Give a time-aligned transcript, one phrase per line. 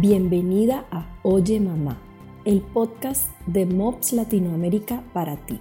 [0.00, 1.98] Bienvenida a Oye Mamá,
[2.46, 5.60] el podcast de MOPS Latinoamérica para ti.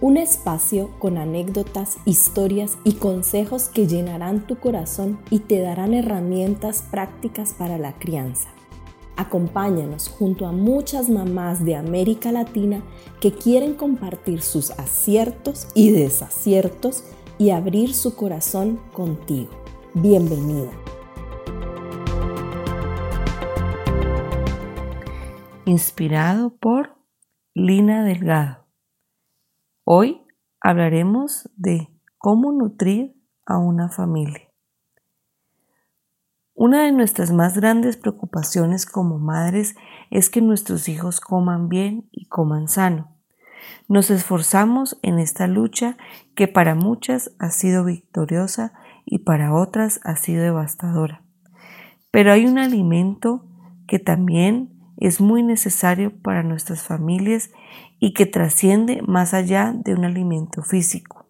[0.00, 6.84] Un espacio con anécdotas, historias y consejos que llenarán tu corazón y te darán herramientas
[6.90, 8.48] prácticas para la crianza.
[9.18, 12.82] Acompáñanos junto a muchas mamás de América Latina
[13.20, 17.04] que quieren compartir sus aciertos y desaciertos
[17.36, 19.50] y abrir su corazón contigo.
[19.92, 20.70] Bienvenida.
[25.66, 26.96] Inspirado por
[27.52, 28.68] Lina Delgado.
[29.82, 30.22] Hoy
[30.60, 34.42] hablaremos de cómo nutrir a una familia.
[36.54, 39.74] Una de nuestras más grandes preocupaciones como madres
[40.10, 43.16] es que nuestros hijos coman bien y coman sano.
[43.88, 45.96] Nos esforzamos en esta lucha
[46.36, 48.72] que para muchas ha sido victoriosa
[49.04, 51.24] y para otras ha sido devastadora.
[52.12, 53.44] Pero hay un alimento
[53.88, 57.50] que también es muy necesario para nuestras familias
[57.98, 61.26] y que trasciende más allá de un alimento físico,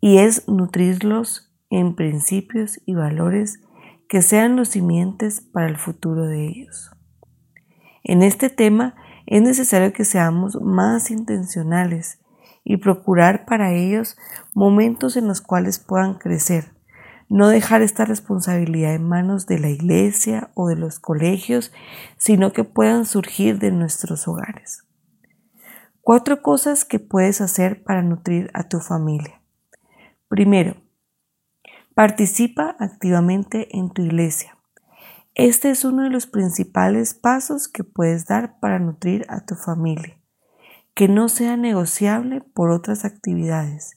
[0.00, 3.60] y es nutrirlos en principios y valores
[4.08, 6.90] que sean los simientes para el futuro de ellos.
[8.02, 8.94] En este tema
[9.26, 12.20] es necesario que seamos más intencionales
[12.64, 14.16] y procurar para ellos
[14.54, 16.73] momentos en los cuales puedan crecer,
[17.34, 21.72] no dejar esta responsabilidad en manos de la iglesia o de los colegios,
[22.16, 24.84] sino que puedan surgir de nuestros hogares.
[26.00, 29.42] Cuatro cosas que puedes hacer para nutrir a tu familia.
[30.28, 30.76] Primero,
[31.96, 34.56] participa activamente en tu iglesia.
[35.34, 40.20] Este es uno de los principales pasos que puedes dar para nutrir a tu familia,
[40.94, 43.96] que no sea negociable por otras actividades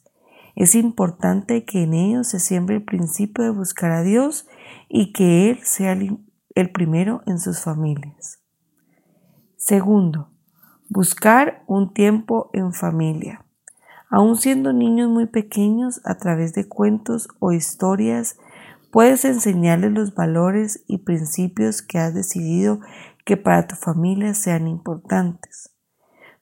[0.58, 4.48] es importante que en ellos se siembre el principio de buscar a Dios
[4.88, 8.42] y que Él sea el primero en sus familias.
[9.56, 10.32] Segundo,
[10.88, 13.44] buscar un tiempo en familia.
[14.10, 18.36] Aún siendo niños muy pequeños, a través de cuentos o historias,
[18.90, 22.80] puedes enseñarles los valores y principios que has decidido
[23.24, 25.72] que para tu familia sean importantes.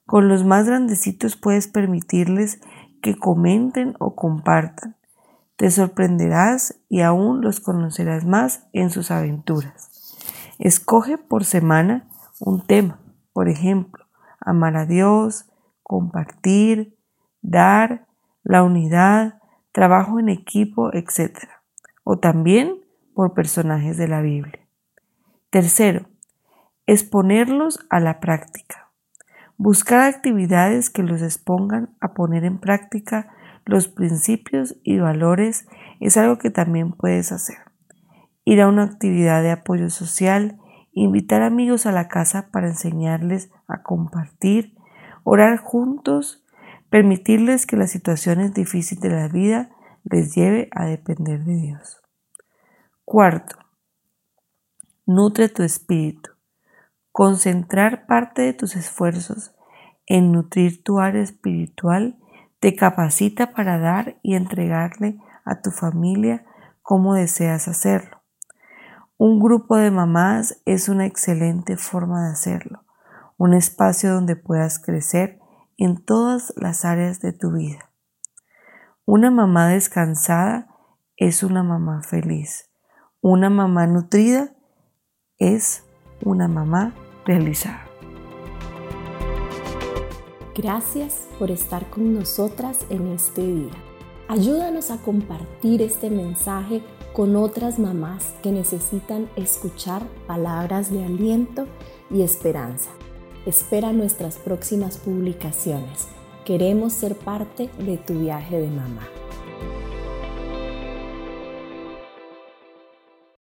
[0.07, 2.61] Con los más grandecitos puedes permitirles
[3.01, 4.95] que comenten o compartan.
[5.55, 10.15] Te sorprenderás y aún los conocerás más en sus aventuras.
[10.59, 12.07] Escoge por semana
[12.39, 12.99] un tema,
[13.33, 14.05] por ejemplo,
[14.39, 15.49] amar a Dios,
[15.83, 16.97] compartir,
[17.41, 18.07] dar,
[18.43, 19.39] la unidad,
[19.71, 21.37] trabajo en equipo, etc.
[22.03, 24.67] O también por personajes de la Biblia.
[25.49, 26.07] Tercero,
[26.85, 28.86] exponerlos a la práctica.
[29.57, 33.33] Buscar actividades que los expongan a poner en práctica
[33.65, 35.67] los principios y valores
[35.99, 37.57] es algo que también puedes hacer.
[38.45, 40.59] Ir a una actividad de apoyo social,
[40.93, 44.75] invitar amigos a la casa para enseñarles a compartir,
[45.23, 46.45] orar juntos,
[46.91, 49.71] permitirles que las situaciones difíciles de la vida
[50.03, 52.01] les lleve a depender de Dios.
[53.03, 53.57] Cuarto,
[55.05, 56.36] nutre tu espíritu.
[57.17, 59.51] Concentrar parte de tus esfuerzos
[60.05, 62.15] en nutrir tu área espiritual
[62.59, 66.45] te capacita para dar y entregarle a tu familia
[66.83, 68.21] como deseas hacerlo.
[69.17, 72.83] Un grupo de mamás es una excelente forma de hacerlo,
[73.37, 75.39] un espacio donde puedas crecer
[75.75, 77.89] en todas las áreas de tu vida.
[79.05, 80.67] Una mamá descansada
[81.15, 82.69] es una mamá feliz.
[83.21, 84.51] Una mamá nutrida
[85.39, 85.83] es
[86.21, 86.93] una mamá
[90.55, 93.71] Gracias por estar con nosotras en este día.
[94.29, 96.81] Ayúdanos a compartir este mensaje
[97.13, 101.67] con otras mamás que necesitan escuchar palabras de aliento
[102.09, 102.91] y esperanza.
[103.45, 106.07] Espera nuestras próximas publicaciones.
[106.45, 109.07] Queremos ser parte de tu viaje de mamá.